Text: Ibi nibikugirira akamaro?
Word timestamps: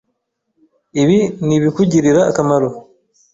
Ibi 1.01 1.19
nibikugirira 1.45 2.21
akamaro? 2.29 2.69